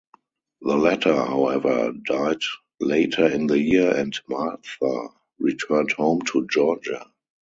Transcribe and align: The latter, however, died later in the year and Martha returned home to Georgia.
The 0.61 0.75
latter, 0.75 1.13
however, 1.13 1.93
died 2.07 2.39
later 2.79 3.27
in 3.27 3.45
the 3.45 3.59
year 3.59 3.95
and 3.95 4.19
Martha 4.27 5.09
returned 5.37 5.91
home 5.91 6.23
to 6.33 6.47
Georgia. 6.47 7.05